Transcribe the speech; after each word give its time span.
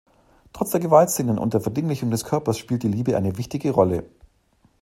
Trotz 0.51 0.71
der 0.71 0.79
Gewaltszenen 0.79 1.37
und 1.37 1.53
der 1.53 1.61
Verdinglichung 1.61 2.09
des 2.09 2.25
Körpers 2.25 2.57
spielt 2.57 2.81
die 2.81 2.87
Liebe 2.87 3.15
eine 3.15 3.37
wichtige 3.37 3.69
Rolle. 3.69 4.09